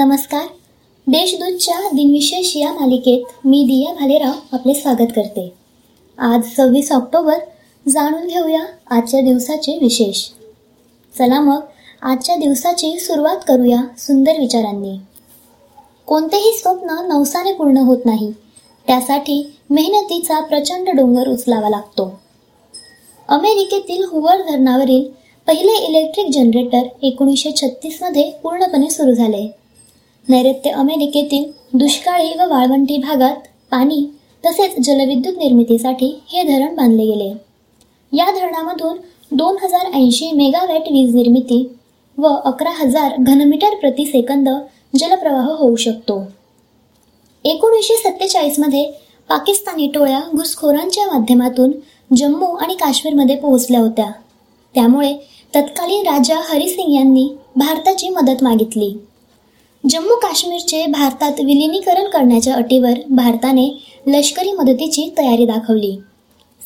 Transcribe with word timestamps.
नमस्कार. 0.00 0.46
देशदूतच्या 1.06 1.76
दिनविशेष 1.92 2.56
या 2.56 2.72
मालिकेत 2.72 3.46
मी 3.46 3.62
दिया 3.62 3.94
भालेराव 3.94 4.32
आपले 4.52 4.74
स्वागत 4.74 5.10
करते. 5.16 5.52
आज 6.18 6.40
सव्वीस 6.56 6.92
ऑक्टोबर 6.92 7.38
जाणून 7.88 8.26
घेऊया 8.26 8.62
आजच्या 8.90 9.20
दिवसाचे 9.20 9.78
विशेष. 9.82 10.28
चला 11.18 11.40
मग 11.40 11.60
आजच्या 12.02 12.36
दिवसाची 12.36 12.98
सुरुवात 12.98 13.36
करूया 13.48 13.78
सुंदर 13.98 14.32
विचारांनी. 14.38 14.98
कोणतेही 16.06 16.58
स्वप्न 16.58 17.06
नवसाने 17.08 17.52
पूर्ण 17.52 17.76
होत 17.76 17.98
नाही. 18.04 18.32
त्यासाठी 18.86 19.52
मेहनतीचा 19.70 20.40
प्रचंड 20.40 20.88
डोंगर 20.88 21.28
उचलावा 21.28 21.68
लागतो. 21.68 22.20
अमेरिकेतील 23.28 24.04
हुवर 24.04 24.36
धरणावरील 24.36 25.04
पहिले 25.46 25.86
इलेक्ट्रिक 25.86 26.26
जनरेटर 26.32 26.88
एकोणीसशे 27.02 27.50
छत्तीसमध्ये 27.50 28.30
पूर्णपणे 28.30 28.90
सुरू 28.90 29.14
झाले. 29.14 29.59
नैऋत्य 30.30 30.70
अमेरिकेतील 30.70 31.44
दुष्काळी 31.74 32.28
व 32.38 32.48
वाळवंटी 32.48 32.96
भागात 32.96 33.36
पाणी 33.70 34.06
तसेच 34.46 34.86
जलविद्युत 34.86 35.34
निर्मितीसाठी 35.38 36.20
हे 36.28 36.42
धरण 36.42 36.74
बांधले 36.74 37.04
गेले. 37.04 37.32
या 38.12 38.30
धरणामधून 38.30 38.98
दोन 39.32 39.56
हजार 39.62 39.86
ऐंशी 39.94 40.30
मेगावॅट 40.32 40.82
वीज 40.90 41.14
निर्मिती 41.14 41.70
व 42.18 42.28
अकरा 42.44 42.70
हजार 42.70 43.12
घनमीटर 43.18 43.74
प्रति 43.74 44.04
सेकंद 44.04 44.48
जलप्रवाह 44.96 45.50
होऊ 45.50 45.76
शकतो. 45.76 46.22
एकोणीसशे 47.44 47.94
सत्तेचाळीसमध्ये 47.94 48.84
पाकिस्तानी 49.28 49.86
टोळ्या 49.86 50.20
घुसखोरांच्या 50.36 51.06
माध्यमातून 51.06 51.72
जम्मू 52.16 52.46
आणि 52.46 52.74
काश्मीरमध्ये 52.74 53.36
पोहोचल्या 53.36 53.80
होत्या. 53.80 54.10
त्यामुळे 54.74 55.14
तत्कालीन 55.56 56.06
राजा 56.06 56.38
हरिसिंग 56.38 56.92
यांनी 56.92 57.28
भारताची 57.56 58.08
मदत 58.08 58.42
मागितली. 58.42 58.94
जम्मू 59.84 60.16
काश्मीरचे 60.16 60.84
भारतात 60.86 61.40
विलिनीकरण 61.40 62.08
करण्याच्या 62.08 62.54
अटीवर 62.54 62.98
भारताने 63.10 63.66
लष्करी 64.06 64.52
मदतीची 64.52 65.08
तयारी 65.18 65.44
दाखवली. 65.46 65.96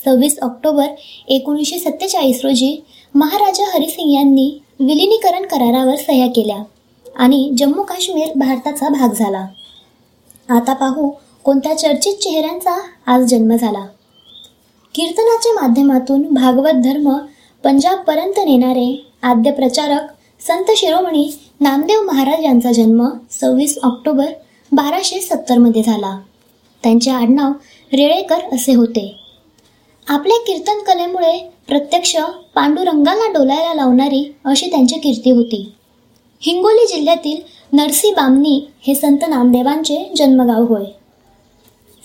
सव्वीस 0.05 0.39
ऑक्टोबर 0.43 0.87
एकोणीसशे 1.29 1.79
सत्तेचाळीस 1.79 2.41
रोजी 2.45 2.77
महाराजा 3.15 3.65
हरिसिंग 3.75 4.11
यांनी 4.13 4.47
विलिनीकरण 4.81 5.47
करारावर 5.47 5.97
सह्या 5.97 6.27
केल्या 6.27 6.57
आणि 7.17 7.51
जम्मू 7.59 7.83
काश्मीर 7.83 8.33
भारताचा 8.37 8.89
भाग 8.89 9.15
झाला. 9.15 9.47
आता 10.49 10.73
पाहू 10.73 11.11
कोणत्या 11.45 11.79
चर्चित 11.79 12.15
चेहऱ्यांचा 12.15 12.77
आज 13.07 13.25
जन्म 13.25 13.57
झाला. 13.57 13.87
कीर्तनाच्या 14.95 15.53
माध्यमातून 15.63 16.27
भागवत 16.31 16.83
धर्म 16.85 17.11
पंजाबपर्यंत 17.65 18.39
नेणारे 18.39 18.95
आद्य 19.23 19.51
प्रचारक 19.51 20.11
संत 20.47 20.65
शिरोमणी 20.77 21.39
नामदेव 21.61 22.01
महाराज 22.01 22.45
यांचा 22.45 22.73
जन्म 22.73 23.09
सव्वीस 23.31 23.79
ऑक्टोबर 23.83 24.27
बाराशे 24.73 25.21
सत्तरमध्ये 25.21 25.83
झाला. 25.83 26.21
त्यांचे 26.83 27.11
आडनाव 27.11 27.51
रेळेकर 27.93 28.39
असे 28.53 28.75
होते. 28.75 29.17
आपल्या 30.09 30.37
कीर्तन 30.37 30.79
कलेमुळे 30.79 31.51
प्रत्यक्ष 31.69 32.17
पांडुरंगाला 32.55 33.33
डोलायला 33.33 33.75
लावणारी 33.75 34.35
अशी 34.45 34.71
त्यांची 34.71 34.99
कीर्ती 34.99 35.31
होती. 35.31 35.73
हिंगोली 36.41 36.87
जिल्ह्यातील 36.87 37.37
नरसी 37.73 38.11
बामणी 38.11 38.69
हे 38.87 38.95
संत 38.95 39.19
नामदेवांचे 39.29 40.13
जन्मगाव 40.17 40.65
होय. 40.65 40.85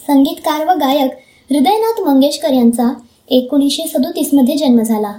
संगीतकार 0.07 0.65
व 0.65 0.77
गायक 0.77 1.11
हृदयनाथ 1.49 2.01
मंगेशकर 2.01 2.53
यांचा 2.53 2.93
एकोणीसशे 3.29 3.87
सदोतीसमध्ये 3.87 4.55
जन्म 4.55 4.81
झाला. 4.81 5.13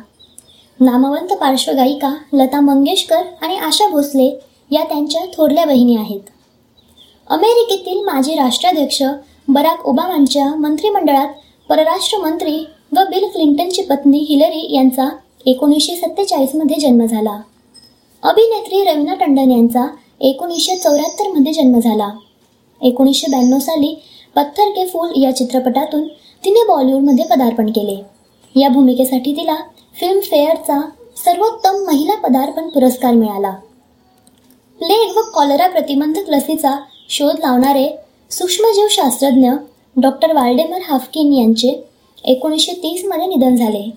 नामवंत 0.81 1.33
पार्श्वगायिका 1.41 2.13
लता 2.33 2.61
मंगेशकर 2.61 3.23
आणि 3.43 3.57
आशा 3.57 3.87
भोसले 3.89 4.27
या 4.71 4.83
त्यांच्या 4.83 5.25
थोरल्या 5.37 5.65
बहिणी 5.65 5.97
आहेत. 5.97 6.21
अमेरिकेतील 7.31 8.01
माजी 8.05 8.35
राष्ट्राध्यक्ष 8.35 9.03
बराक 9.49 9.85
ओबामांच्या 9.87 10.47
मंत्रिमंडळात 10.55 11.33
परराष्ट्र 11.69 12.19
मंत्री 12.19 12.57
व 12.93 13.05
बिल 13.11 13.27
क्लिंटनची 13.27 13.83
पत्नी 13.83 14.19
हिलरी 14.19 14.67
यांचा 14.75 15.09
एकोणीसशे 15.47 15.97
सत्तेचाळीसमध्ये 15.97 16.77
जन्म 16.81 17.05
झाला. 17.07 17.37
अभिनेत्री 18.23 18.83
रवीना 18.85 19.15
टंडन 19.15 19.51
यांचा 19.51 19.87
एकोणीसशे 20.21 20.77
चौऱ्याहत्तरमध्ये 20.77 21.53
जन्म 21.53 21.79
झाला. 21.81 22.09
एकोणीसशे 22.81 23.31
ब्याण्णव 23.31 23.59
साली 23.59 23.95
पत्थर 24.37 24.71
के 24.71 24.87
फूल 24.87 25.13
या 25.23 25.35
चित्रपटातून 25.37 26.07
तिने 26.45 26.65
बॉलिवूडमध्ये 26.69 27.25
पदार्पण 27.31 27.71
केले. 27.71 28.01
या 28.57 28.69
भूमिकेसाठी 28.69 29.33
तिला 29.33 29.57
फिल्मफेअरचा 30.01 30.81
सर्वोत्तम 31.25 31.85
महिला 31.87 32.15
पदार्पण 32.15 32.69
पुरस्कार 32.69 33.15
मिळाला. 33.15 33.51
प्लेग 34.79 35.17
व 35.17 35.21
कॉलरा 35.35 35.67
प्रतिबंधक 35.67 36.23
लसीचा 36.29 36.81
शोध 37.09 37.39
लावणारे 37.39 37.89
सूक्ष्मजीवशास्त्रज्ञ 38.31 39.51
डॉक्टर 39.97 40.33
वाल्डेमर 40.33 40.79
हाफकिन 40.85 41.33
यांचे 41.33 41.85
एकोणीसशे 42.25 42.73
तीसमध्ये 42.73 43.27
निधन 43.27 43.57
झाले. 43.57 43.91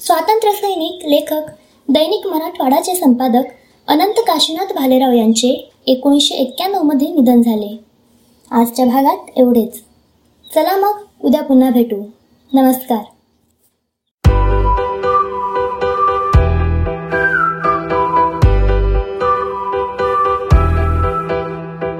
स्वातंत्र्य 0.00 0.52
सैनिक 0.52 1.06
लेखक 1.06 1.42
दैनिक 1.88 2.26
मराठवाडाचे 2.26 2.94
संपादक 2.94 3.42
अनंत 3.88 4.14
काशीनाथ 4.18 4.72
भालेराव 4.72 5.12
यांचे 5.12 5.70
एकोणीसशे 5.86 6.34
एक्क्याण्णवमध्ये 6.34 7.08
निधन 7.08 7.42
झाले. 7.42 7.78
आजच्या 8.50 8.84
भागात 8.84 9.18
एवढेच. 9.36 9.82
चला 10.54 10.76
मग 10.76 11.24
उद्या 11.24 11.42
पुन्हा 11.42 11.70
भेटू. 11.70 12.02
नमस्कार. 12.52 13.04